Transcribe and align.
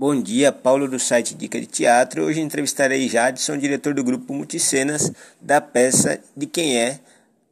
Bom 0.00 0.18
dia, 0.18 0.50
Paulo 0.50 0.88
do 0.88 0.98
site 0.98 1.34
Dica 1.34 1.60
de 1.60 1.66
Teatro. 1.66 2.24
Hoje 2.24 2.40
entrevistarei 2.40 3.06
Jadson, 3.06 3.58
diretor 3.58 3.92
do 3.92 4.02
grupo 4.02 4.32
Multicenas, 4.32 5.12
da 5.38 5.60
peça 5.60 6.18
De 6.34 6.46
Quem 6.46 6.74
É 6.78 6.98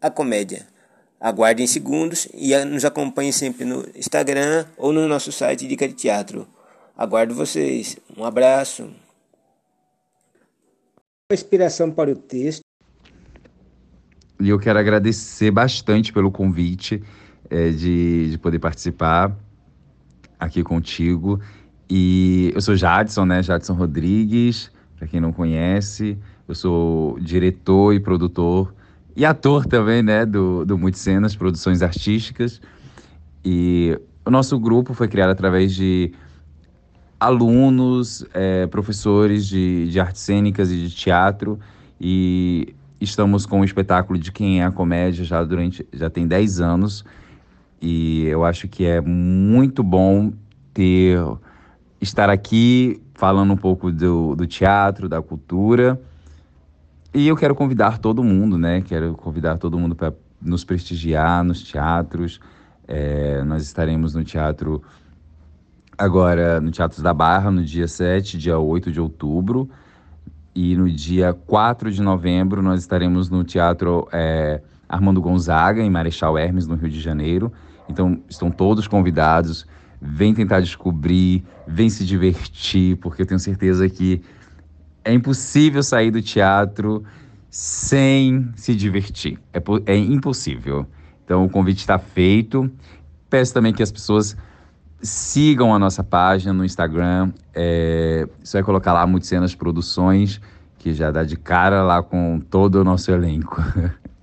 a 0.00 0.08
Comédia. 0.08 0.66
Aguardem 1.20 1.66
segundos 1.66 2.26
e 2.32 2.56
nos 2.64 2.86
acompanhem 2.86 3.32
sempre 3.32 3.66
no 3.66 3.86
Instagram 3.94 4.64
ou 4.78 4.94
no 4.94 5.06
nosso 5.06 5.30
site 5.30 5.68
Dica 5.68 5.86
de 5.86 5.92
Teatro. 5.92 6.48
Aguardo 6.96 7.34
vocês. 7.34 7.98
Um 8.16 8.24
abraço. 8.24 8.88
Inspiração 11.30 11.90
para 11.90 12.10
o 12.10 12.16
texto. 12.16 12.62
E 14.40 14.48
eu 14.48 14.58
quero 14.58 14.78
agradecer 14.78 15.50
bastante 15.50 16.14
pelo 16.14 16.32
convite 16.32 17.04
é, 17.50 17.68
de, 17.68 18.30
de 18.30 18.38
poder 18.38 18.58
participar 18.58 19.36
aqui 20.40 20.62
contigo. 20.62 21.38
E 21.90 22.52
eu 22.54 22.60
sou 22.60 22.76
Jadson, 22.76 23.24
né? 23.24 23.42
Jadson 23.42 23.72
Rodrigues, 23.72 24.70
para 24.96 25.06
quem 25.06 25.20
não 25.20 25.32
conhece. 25.32 26.18
Eu 26.46 26.54
sou 26.54 27.18
diretor 27.20 27.94
e 27.94 28.00
produtor 28.00 28.74
e 29.16 29.24
ator 29.24 29.66
também, 29.66 30.02
né? 30.02 30.26
Do, 30.26 30.64
do 30.64 30.76
Multicenas, 30.76 31.34
Produções 31.34 31.82
Artísticas. 31.82 32.60
E 33.44 33.98
o 34.24 34.30
nosso 34.30 34.58
grupo 34.58 34.92
foi 34.92 35.08
criado 35.08 35.30
através 35.30 35.74
de 35.74 36.12
alunos, 37.18 38.24
é, 38.34 38.66
professores 38.66 39.46
de, 39.46 39.88
de 39.88 39.98
artes 39.98 40.22
cênicas 40.22 40.70
e 40.70 40.76
de 40.76 40.90
teatro. 40.90 41.58
E 42.00 42.74
estamos 43.00 43.46
com 43.46 43.60
o 43.60 43.64
espetáculo 43.64 44.18
de 44.18 44.30
Quem 44.30 44.60
é 44.60 44.64
a 44.64 44.70
Comédia 44.70 45.24
já 45.24 45.42
durante 45.42 45.86
já 45.92 46.10
tem 46.10 46.26
10 46.26 46.60
anos. 46.60 47.04
E 47.80 48.24
eu 48.26 48.44
acho 48.44 48.68
que 48.68 48.84
é 48.84 49.00
muito 49.00 49.82
bom 49.82 50.32
ter 50.74 51.18
estar 52.00 52.30
aqui 52.30 53.00
falando 53.14 53.52
um 53.52 53.56
pouco 53.56 53.90
do, 53.90 54.34
do 54.34 54.46
teatro, 54.46 55.08
da 55.08 55.20
cultura. 55.20 56.00
E 57.12 57.26
eu 57.26 57.36
quero 57.36 57.54
convidar 57.54 57.98
todo 57.98 58.22
mundo, 58.22 58.58
né? 58.58 58.82
Quero 58.82 59.14
convidar 59.14 59.58
todo 59.58 59.78
mundo 59.78 59.94
para 59.94 60.12
nos 60.40 60.64
prestigiar 60.64 61.42
nos 61.42 61.62
teatros. 61.62 62.40
É, 62.86 63.42
nós 63.44 63.62
estaremos 63.62 64.14
no 64.14 64.22
teatro 64.22 64.82
agora, 65.98 66.60
no 66.60 66.70
Teatro 66.70 67.02
da 67.02 67.12
Barra, 67.12 67.50
no 67.50 67.64
dia 67.64 67.88
7, 67.88 68.38
dia 68.38 68.58
8 68.58 68.92
de 68.92 69.00
outubro. 69.00 69.68
E 70.54 70.76
no 70.76 70.88
dia 70.88 71.34
4 71.34 71.90
de 71.90 72.00
novembro 72.00 72.62
nós 72.62 72.80
estaremos 72.80 73.28
no 73.28 73.44
Teatro 73.44 74.08
é, 74.12 74.60
Armando 74.88 75.20
Gonzaga, 75.20 75.82
em 75.82 75.90
Marechal 75.90 76.38
Hermes, 76.38 76.66
no 76.66 76.76
Rio 76.76 76.88
de 76.88 77.00
Janeiro. 77.00 77.52
Então, 77.88 78.20
estão 78.28 78.50
todos 78.50 78.86
convidados. 78.86 79.66
Vem 80.00 80.32
tentar 80.32 80.60
descobrir, 80.60 81.44
vem 81.66 81.90
se 81.90 82.04
divertir, 82.04 82.96
porque 82.98 83.22
eu 83.22 83.26
tenho 83.26 83.40
certeza 83.40 83.88
que 83.88 84.22
é 85.04 85.12
impossível 85.12 85.82
sair 85.82 86.10
do 86.10 86.22
teatro 86.22 87.02
sem 87.50 88.50
se 88.54 88.74
divertir. 88.74 89.38
É, 89.52 89.60
é 89.86 89.96
impossível. 89.96 90.86
Então, 91.24 91.44
o 91.44 91.48
convite 91.48 91.78
está 91.78 91.98
feito. 91.98 92.70
Peço 93.28 93.52
também 93.52 93.72
que 93.72 93.82
as 93.82 93.90
pessoas 93.90 94.36
sigam 95.00 95.74
a 95.74 95.78
nossa 95.78 96.02
página 96.02 96.52
no 96.52 96.64
Instagram. 96.64 97.32
É, 97.54 98.26
vai 98.52 98.62
colocar 98.62 98.92
lá 98.92 99.06
Multicenas 99.06 99.54
Produções, 99.54 100.40
que 100.78 100.92
já 100.92 101.10
dá 101.10 101.24
de 101.24 101.36
cara 101.36 101.82
lá 101.82 102.02
com 102.02 102.40
todo 102.40 102.76
o 102.76 102.84
nosso 102.84 103.10
elenco. 103.10 103.62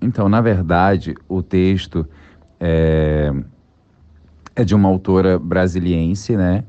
Então, 0.00 0.28
na 0.28 0.40
verdade, 0.40 1.14
o 1.28 1.42
texto 1.42 2.06
é, 2.60 3.32
é 4.54 4.64
de 4.64 4.74
uma 4.74 4.88
autora 4.88 5.38
brasiliense, 5.38 6.36
né? 6.36 6.64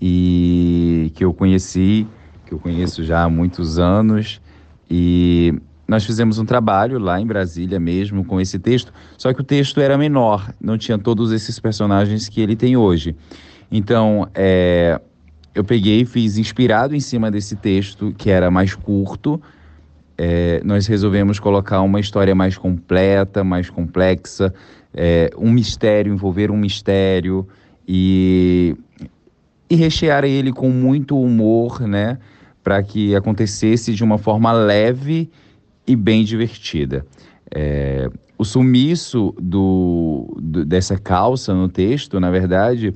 E 0.00 1.12
que 1.14 1.24
eu 1.24 1.32
conheci, 1.32 2.06
que 2.46 2.52
eu 2.52 2.58
conheço 2.58 3.04
já 3.04 3.22
há 3.22 3.28
muitos 3.28 3.78
anos. 3.78 4.40
E 4.90 5.54
nós 5.86 6.04
fizemos 6.04 6.38
um 6.38 6.44
trabalho 6.44 6.98
lá 6.98 7.20
em 7.20 7.26
Brasília 7.26 7.78
mesmo 7.78 8.24
com 8.24 8.40
esse 8.40 8.58
texto, 8.58 8.92
só 9.18 9.32
que 9.32 9.40
o 9.40 9.44
texto 9.44 9.80
era 9.80 9.98
menor, 9.98 10.52
não 10.60 10.78
tinha 10.78 10.96
todos 10.96 11.32
esses 11.32 11.58
personagens 11.58 12.28
que 12.28 12.40
ele 12.40 12.56
tem 12.56 12.76
hoje. 12.76 13.14
Então, 13.70 14.28
é, 14.34 15.00
eu 15.54 15.62
peguei 15.62 16.00
e 16.00 16.04
fiz 16.04 16.38
inspirado 16.38 16.94
em 16.94 17.00
cima 17.00 17.30
desse 17.30 17.56
texto, 17.56 18.14
que 18.16 18.30
era 18.30 18.50
mais 18.50 18.74
curto, 18.74 19.40
é, 20.16 20.60
nós 20.64 20.86
resolvemos 20.86 21.38
colocar 21.40 21.80
uma 21.80 22.00
história 22.00 22.34
mais 22.34 22.56
completa, 22.56 23.42
mais 23.42 23.70
complexa, 23.70 24.52
é, 24.94 25.30
um 25.36 25.50
mistério, 25.50 26.12
envolver 26.12 26.50
um 26.50 26.56
mistério 26.56 27.46
e, 27.86 28.76
e 29.68 29.74
rechear 29.74 30.24
ele 30.24 30.52
com 30.52 30.68
muito 30.68 31.18
humor, 31.18 31.80
né? 31.80 32.18
Para 32.62 32.82
que 32.82 33.14
acontecesse 33.16 33.94
de 33.94 34.04
uma 34.04 34.18
forma 34.18 34.52
leve 34.52 35.30
e 35.86 35.96
bem 35.96 36.24
divertida. 36.24 37.04
É, 37.50 38.08
o 38.38 38.44
sumiço 38.44 39.34
do, 39.40 40.36
do, 40.40 40.64
dessa 40.64 40.98
calça 40.98 41.54
no 41.54 41.68
texto, 41.68 42.20
na 42.20 42.30
verdade, 42.30 42.94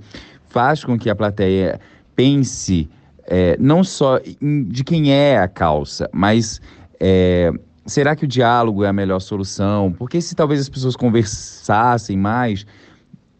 faz 0.48 0.84
com 0.84 0.98
que 0.98 1.10
a 1.10 1.14
plateia 1.14 1.80
pense 2.14 2.88
é, 3.26 3.56
não 3.58 3.82
só 3.82 4.20
de 4.68 4.84
quem 4.84 5.12
é 5.12 5.38
a 5.38 5.48
calça, 5.48 6.08
mas 6.12 6.60
é, 7.00 7.50
será 7.86 8.16
que 8.16 8.24
o 8.24 8.28
diálogo 8.28 8.84
é 8.84 8.88
a 8.88 8.92
melhor 8.92 9.20
solução? 9.20 9.92
Porque 9.92 10.20
se 10.20 10.34
talvez 10.34 10.60
as 10.60 10.68
pessoas 10.68 10.96
conversassem 10.96 12.16
mais, 12.16 12.66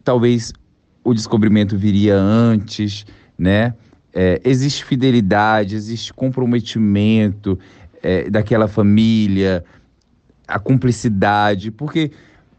talvez 0.03 0.53
o 1.03 1.13
descobrimento 1.13 1.77
viria 1.77 2.15
antes, 2.15 3.05
né? 3.37 3.73
É, 4.13 4.41
existe 4.43 4.83
fidelidade, 4.83 5.75
existe 5.75 6.13
comprometimento 6.13 7.59
é, 8.01 8.29
daquela 8.29 8.67
família, 8.67 9.63
a 10.47 10.57
cumplicidade, 10.57 11.69
porque 11.69 12.11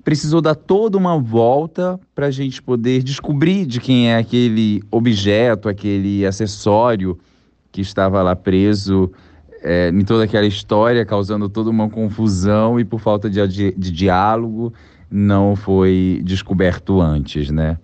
precisou 0.04 0.40
dar 0.40 0.54
toda 0.54 0.96
uma 0.96 1.18
volta 1.18 1.98
para 2.14 2.26
a 2.26 2.30
gente 2.30 2.62
poder 2.62 3.02
descobrir 3.02 3.66
de 3.66 3.80
quem 3.80 4.10
é 4.10 4.16
aquele 4.16 4.82
objeto, 4.90 5.68
aquele 5.68 6.24
acessório 6.24 7.18
que 7.72 7.80
estava 7.80 8.22
lá 8.22 8.36
preso 8.36 9.12
é, 9.62 9.88
em 9.88 10.04
toda 10.04 10.24
aquela 10.24 10.46
história, 10.46 11.04
causando 11.04 11.48
toda 11.48 11.70
uma 11.70 11.88
confusão 11.88 12.78
e 12.78 12.84
por 12.84 13.00
falta 13.00 13.28
de, 13.28 13.46
de, 13.48 13.72
de 13.72 13.92
diálogo 13.92 14.72
não 15.10 15.56
foi 15.56 16.20
descoberto 16.24 17.00
antes, 17.00 17.50
né? 17.50 17.78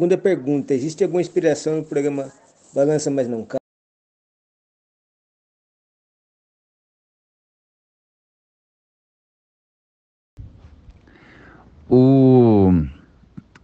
Segunda 0.00 0.16
pergunta: 0.16 0.72
existe 0.72 1.04
alguma 1.04 1.20
inspiração 1.20 1.76
no 1.76 1.84
programa 1.84 2.32
Balança 2.74 3.10
Mas 3.10 3.28
Não 3.28 3.44
Cai? 3.44 3.59
O, 11.92 12.72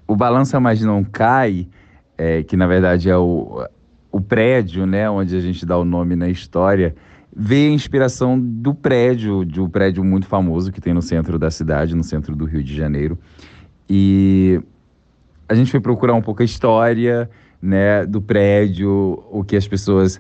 o 0.05 0.17
Balança 0.17 0.59
Mas 0.59 0.83
Não 0.83 1.05
Cai, 1.05 1.69
é, 2.19 2.43
que 2.43 2.57
na 2.57 2.67
verdade 2.67 3.09
é 3.09 3.17
o, 3.17 3.65
o 4.11 4.21
prédio, 4.21 4.85
né, 4.85 5.09
onde 5.09 5.37
a 5.37 5.41
gente 5.41 5.65
dá 5.65 5.79
o 5.79 5.85
nome 5.85 6.17
na 6.17 6.29
história, 6.29 6.97
veio 7.35 7.71
a 7.71 7.75
inspiração 7.75 8.37
do 8.37 8.75
prédio, 8.75 9.45
de 9.45 9.61
um 9.61 9.69
prédio 9.69 10.03
muito 10.03 10.27
famoso 10.27 10.73
que 10.73 10.81
tem 10.81 10.93
no 10.93 11.03
centro 11.03 11.39
da 11.39 11.53
cidade, 11.53 11.95
no 11.95 12.03
centro 12.03 12.35
do 12.35 12.47
Rio 12.47 12.65
de 12.65 12.75
Janeiro. 12.75 13.17
E 13.89 14.61
a 15.49 15.55
gente 15.55 15.71
foi 15.71 15.79
procurar 15.79 16.15
um 16.15 16.23
pouco 16.23 16.43
a 16.43 16.45
história, 16.45 17.31
né, 17.63 18.05
do 18.05 18.21
prédio, 18.21 19.23
o 19.31 19.45
que 19.45 19.55
as 19.55 19.69
pessoas 19.69 20.19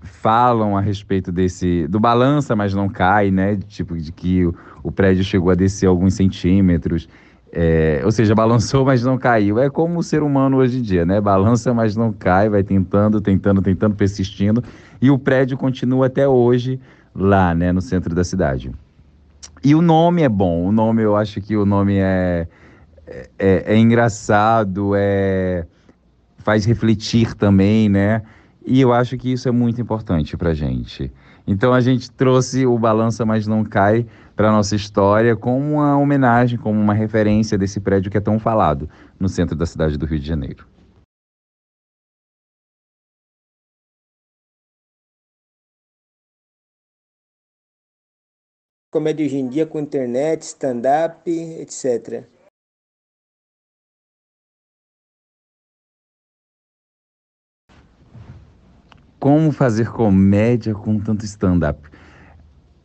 falam 0.00 0.74
a 0.74 0.80
respeito 0.80 1.30
desse 1.30 1.86
do 1.86 2.00
balança, 2.00 2.56
mas 2.56 2.72
não 2.72 2.88
cai, 2.88 3.30
né, 3.30 3.56
tipo 3.68 3.94
de 3.98 4.10
que 4.10 4.46
o, 4.46 4.54
o 4.82 4.90
prédio 4.90 5.22
chegou 5.22 5.50
a 5.50 5.54
descer 5.54 5.86
alguns 5.86 6.14
centímetros. 6.14 7.08
É, 7.54 8.00
ou 8.02 8.10
seja, 8.10 8.34
balançou, 8.34 8.84
mas 8.86 9.04
não 9.04 9.18
caiu. 9.18 9.58
É 9.58 9.68
como 9.68 9.98
o 9.98 10.02
ser 10.02 10.22
humano 10.22 10.56
hoje 10.56 10.78
em 10.78 10.82
dia, 10.82 11.04
né? 11.04 11.20
Balança, 11.20 11.74
mas 11.74 11.94
não 11.94 12.10
cai, 12.10 12.48
vai 12.48 12.62
tentando, 12.62 13.20
tentando, 13.20 13.60
tentando, 13.60 13.94
persistindo. 13.94 14.64
E 15.02 15.10
o 15.10 15.18
prédio 15.18 15.58
continua 15.58 16.06
até 16.06 16.26
hoje 16.26 16.80
lá, 17.14 17.54
né, 17.54 17.70
no 17.70 17.82
centro 17.82 18.14
da 18.14 18.24
cidade. 18.24 18.72
E 19.62 19.74
o 19.74 19.82
nome 19.82 20.22
é 20.22 20.28
bom. 20.30 20.66
O 20.66 20.72
nome, 20.72 21.02
eu 21.02 21.14
acho 21.14 21.42
que 21.42 21.54
o 21.54 21.66
nome 21.66 21.98
é, 21.98 22.48
é, 23.38 23.74
é 23.74 23.76
engraçado, 23.76 24.92
é, 24.96 25.66
faz 26.38 26.64
refletir 26.64 27.34
também, 27.34 27.88
né? 27.88 28.22
E 28.64 28.80
eu 28.80 28.92
acho 28.92 29.18
que 29.18 29.30
isso 29.30 29.46
é 29.48 29.52
muito 29.52 29.80
importante 29.80 30.36
para 30.36 30.54
gente. 30.54 31.12
Então 31.46 31.72
a 31.72 31.80
gente 31.80 32.10
trouxe 32.10 32.66
o 32.66 32.78
Balança 32.78 33.24
Mas 33.26 33.46
Não 33.46 33.64
Cai 33.64 34.06
para 34.36 34.52
nossa 34.52 34.76
história 34.76 35.36
como 35.36 35.74
uma 35.74 35.96
homenagem, 35.98 36.58
como 36.58 36.80
uma 36.80 36.94
referência 36.94 37.58
desse 37.58 37.80
prédio 37.80 38.10
que 38.10 38.16
é 38.16 38.20
tão 38.20 38.38
falado 38.38 38.88
no 39.18 39.28
centro 39.28 39.56
da 39.56 39.66
cidade 39.66 39.98
do 39.98 40.06
Rio 40.06 40.20
de 40.20 40.26
Janeiro. 40.26 40.66
Comédia 48.90 49.24
hoje 49.24 49.38
em 49.38 49.48
dia 49.48 49.64
com 49.64 49.80
internet, 49.80 50.42
stand-up, 50.42 51.30
etc. 51.30 52.24
Como 59.22 59.52
fazer 59.52 59.88
comédia 59.88 60.74
com 60.74 60.98
tanto 60.98 61.24
stand-up? 61.24 61.78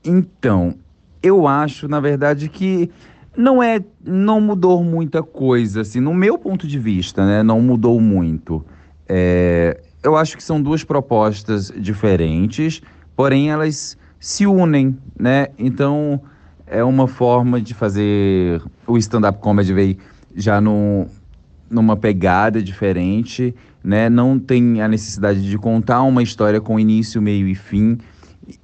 Então, 0.06 0.76
eu 1.24 1.48
acho, 1.48 1.88
na 1.88 2.00
verdade, 2.00 2.48
que 2.48 2.92
não 3.36 3.64
é, 3.64 3.84
não 4.06 4.40
mudou 4.40 4.84
muita 4.84 5.24
coisa, 5.24 5.82
assim, 5.82 6.00
no 6.00 6.14
meu 6.14 6.38
ponto 6.38 6.68
de 6.68 6.78
vista, 6.78 7.26
né? 7.26 7.42
Não 7.42 7.60
mudou 7.60 8.00
muito. 8.00 8.64
É, 9.10 9.82
eu 10.04 10.16
acho 10.16 10.38
que 10.38 10.44
são 10.44 10.62
duas 10.62 10.84
propostas 10.84 11.74
diferentes, 11.76 12.84
porém 13.16 13.50
elas 13.50 13.98
se 14.20 14.46
unem, 14.46 14.96
né? 15.20 15.48
Então 15.58 16.22
é 16.68 16.84
uma 16.84 17.08
forma 17.08 17.60
de 17.60 17.74
fazer 17.74 18.62
o 18.86 18.96
stand-up 19.00 19.40
comedy 19.40 19.74
veio 19.74 19.98
já 20.36 20.62
no, 20.62 21.08
numa 21.70 21.96
pegada 21.96 22.62
diferente 22.62 23.54
né? 23.88 24.10
Não 24.10 24.38
tem 24.38 24.82
a 24.82 24.88
necessidade 24.90 25.50
de 25.50 25.58
contar 25.58 26.02
uma 26.04 26.22
história 26.22 26.60
com 26.60 26.78
início, 26.78 27.22
meio 27.22 27.48
e 27.48 27.56
fim. 27.56 27.98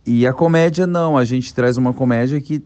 E 0.06 0.28
a 0.28 0.34
comédia 0.34 0.86
não, 0.86 1.18
a 1.18 1.24
gente 1.24 1.54
traz 1.54 1.78
uma 1.78 1.94
comédia 1.94 2.40
que 2.42 2.62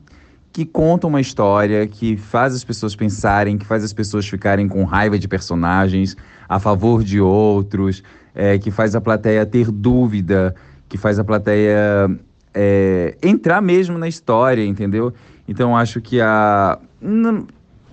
que 0.52 0.66
conta 0.66 1.06
uma 1.06 1.22
história, 1.22 1.86
que 1.86 2.18
faz 2.18 2.56
as 2.56 2.64
pessoas 2.64 2.96
pensarem, 2.96 3.60
que 3.60 3.66
faz 3.66 3.84
as 3.84 3.94
pessoas 3.94 4.28
ficarem 4.28 4.68
com 4.68 4.84
raiva 4.86 5.20
de 5.20 5.28
personagens, 5.28 6.18
a 6.50 6.58
favor 6.58 7.04
de 7.04 7.22
outros, 7.22 8.02
é, 8.34 8.58
que 8.58 8.72
faz 8.72 8.96
a 8.96 9.02
plateia 9.02 9.46
ter 9.46 9.70
dúvida, 9.70 10.56
que 10.90 10.98
faz 10.98 11.20
a 11.20 11.24
plateia 11.24 12.10
é, 12.56 13.16
entrar 13.22 13.62
mesmo 13.62 14.00
na 14.00 14.08
história, 14.08 14.66
entendeu? 14.66 15.14
Então 15.48 15.78
acho 15.78 16.02
que 16.02 16.20
a. 16.20 16.80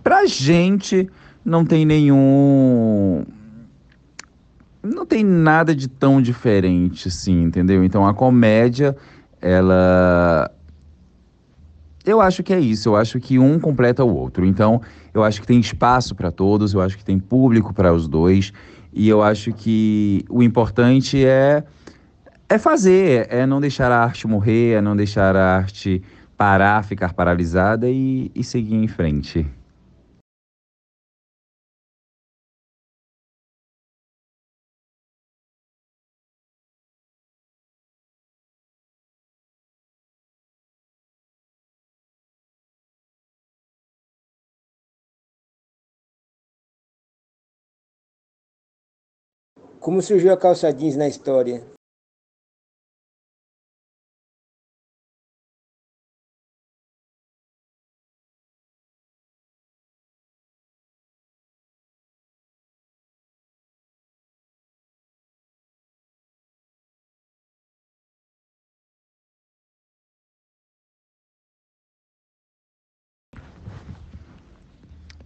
Pra 0.02 0.24
gente 0.24 1.06
não 1.44 1.64
tem 1.64 1.84
nenhum 1.84 3.24
não 4.84 5.06
tem 5.06 5.24
nada 5.24 5.74
de 5.74 5.88
tão 5.88 6.20
diferente, 6.20 7.08
assim, 7.08 7.42
entendeu? 7.42 7.82
Então 7.82 8.06
a 8.06 8.12
comédia, 8.12 8.94
ela. 9.40 10.50
Eu 12.04 12.20
acho 12.20 12.42
que 12.42 12.52
é 12.52 12.60
isso, 12.60 12.90
eu 12.90 12.96
acho 12.96 13.18
que 13.18 13.38
um 13.38 13.58
completa 13.58 14.04
o 14.04 14.14
outro. 14.14 14.44
Então, 14.44 14.82
eu 15.14 15.24
acho 15.24 15.40
que 15.40 15.46
tem 15.46 15.58
espaço 15.58 16.14
para 16.14 16.30
todos, 16.30 16.74
eu 16.74 16.82
acho 16.82 16.98
que 16.98 17.04
tem 17.04 17.18
público 17.18 17.72
para 17.72 17.94
os 17.94 18.06
dois, 18.06 18.52
e 18.92 19.08
eu 19.08 19.22
acho 19.22 19.54
que 19.54 20.22
o 20.28 20.42
importante 20.42 21.24
é 21.24 21.64
é 22.46 22.58
fazer, 22.58 23.26
é 23.30 23.46
não 23.46 23.58
deixar 23.58 23.90
a 23.90 24.04
arte 24.04 24.26
morrer, 24.26 24.72
é 24.74 24.80
não 24.82 24.94
deixar 24.94 25.34
a 25.34 25.56
arte 25.56 26.02
parar, 26.36 26.84
ficar 26.84 27.14
paralisada 27.14 27.88
e, 27.88 28.30
e 28.34 28.44
seguir 28.44 28.74
em 28.74 28.86
frente. 28.86 29.46
Como 49.84 50.00
surgiu 50.00 50.32
a 50.32 50.36
calça 50.38 50.72
jeans 50.72 50.96
na 50.96 51.06
história? 51.06 51.62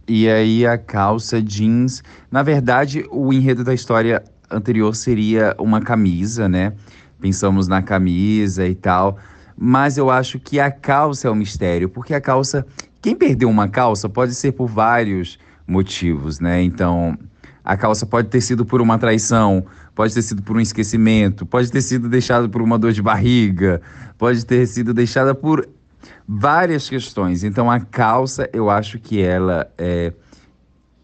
E 0.08 0.28
aí 0.28 0.66
a 0.66 0.76
calça 0.76 1.40
jeans, 1.40 2.02
na 2.28 2.42
verdade, 2.42 3.06
o 3.12 3.32
enredo 3.32 3.62
da 3.62 3.72
história 3.72 4.24
anterior 4.50 4.94
seria 4.94 5.54
uma 5.58 5.80
camisa, 5.80 6.48
né? 6.48 6.72
Pensamos 7.20 7.68
na 7.68 7.82
camisa 7.82 8.66
e 8.66 8.74
tal. 8.74 9.18
Mas 9.56 9.98
eu 9.98 10.08
acho 10.10 10.38
que 10.38 10.60
a 10.60 10.70
calça 10.70 11.28
é 11.28 11.30
um 11.30 11.34
mistério, 11.34 11.88
porque 11.88 12.14
a 12.14 12.20
calça. 12.20 12.64
Quem 13.00 13.14
perdeu 13.14 13.48
uma 13.48 13.68
calça 13.68 14.08
pode 14.08 14.34
ser 14.34 14.52
por 14.52 14.66
vários 14.66 15.38
motivos, 15.66 16.40
né? 16.40 16.62
Então, 16.62 17.16
a 17.64 17.76
calça 17.76 18.06
pode 18.06 18.28
ter 18.28 18.40
sido 18.40 18.64
por 18.64 18.80
uma 18.80 18.98
traição, 18.98 19.64
pode 19.94 20.14
ter 20.14 20.22
sido 20.22 20.42
por 20.42 20.56
um 20.56 20.60
esquecimento, 20.60 21.44
pode 21.44 21.70
ter 21.70 21.82
sido 21.82 22.08
deixada 22.08 22.48
por 22.48 22.62
uma 22.62 22.78
dor 22.78 22.92
de 22.92 23.02
barriga, 23.02 23.80
pode 24.16 24.44
ter 24.46 24.66
sido 24.66 24.94
deixada 24.94 25.34
por 25.34 25.68
várias 26.26 26.88
questões. 26.88 27.44
Então, 27.44 27.70
a 27.70 27.78
calça, 27.80 28.48
eu 28.52 28.70
acho 28.70 28.98
que 28.98 29.20
ela 29.20 29.70
é, 29.76 30.12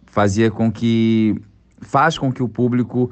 fazia 0.06 0.50
com 0.50 0.70
que. 0.70 1.40
Faz 1.80 2.18
com 2.18 2.32
que 2.32 2.42
o 2.42 2.48
público 2.48 3.10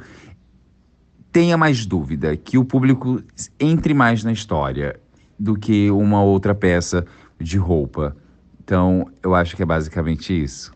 tenha 1.31 1.57
mais 1.57 1.87
dúvida, 1.87 2.37
que 2.37 2.59
o 2.59 2.65
público 2.65 3.23
entre 3.59 3.95
mais 3.95 4.23
na 4.23 4.33
história 4.33 5.01
do 5.39 5.57
que 5.57 5.91
uma 5.91 6.23
outra 6.23 6.55
peça 6.55 7.07
de 7.41 7.57
roupa. 7.59 8.17
Então, 8.63 9.11
eu 9.23 9.35
acho 9.35 9.57
que 9.57 9.63
é 9.63 9.67
basicamente 9.67 10.33
isso. 10.33 10.73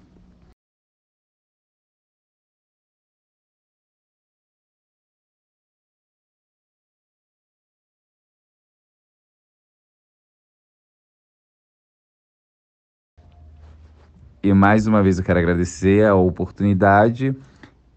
E 14.43 14.53
mais 14.55 14.87
uma 14.87 15.03
vez 15.03 15.19
eu 15.19 15.25
quero 15.25 15.41
agradecer 15.41 16.07
a 16.07 16.15
oportunidade 16.15 17.35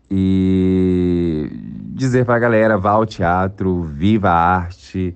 e 0.09 1.49
dizer 1.94 2.25
para 2.25 2.35
a 2.35 2.39
galera: 2.39 2.78
vá 2.78 2.92
ao 2.92 3.06
teatro, 3.06 3.83
viva 3.83 4.30
a 4.30 4.56
arte, 4.57 5.16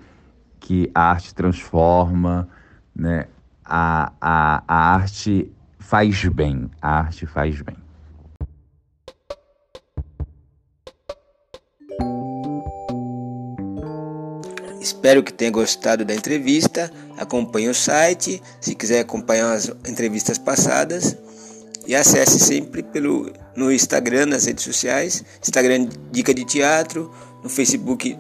que 0.59 0.91
a 0.93 1.12
arte 1.12 1.33
transforma, 1.33 2.47
né? 2.95 3.27
A, 3.65 4.12
a, 4.19 4.63
a 4.67 4.93
arte 4.95 5.51
faz 5.79 6.25
bem, 6.25 6.69
a 6.81 7.00
arte 7.00 7.25
faz 7.25 7.62
bem. 7.62 7.77
Espero 14.79 15.23
que 15.23 15.31
tenha 15.31 15.50
gostado 15.50 16.03
da 16.03 16.13
entrevista. 16.13 16.91
Acompanhe 17.17 17.69
o 17.69 17.73
site. 17.73 18.41
Se 18.59 18.75
quiser 18.75 19.00
acompanhar 19.00 19.53
as 19.53 19.69
entrevistas 19.88 20.38
passadas, 20.38 21.17
e 21.85 21.95
acesse 21.95 22.39
sempre 22.39 22.81
pelo 22.81 23.31
no 23.55 23.71
Instagram, 23.71 24.27
nas 24.27 24.45
redes 24.45 24.63
sociais, 24.63 25.23
Instagram 25.41 25.87
Dica 26.11 26.33
de 26.33 26.45
Teatro, 26.45 27.11
no 27.43 27.49
Facebook 27.49 28.17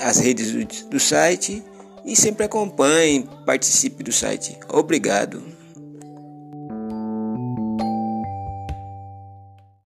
as 0.00 0.18
redes 0.18 0.52
do, 0.52 0.88
do 0.90 1.00
site 1.00 1.62
e 2.04 2.14
sempre 2.14 2.44
acompanhe, 2.44 3.28
participe 3.44 4.02
do 4.02 4.12
site. 4.12 4.56
Obrigado. 4.68 5.55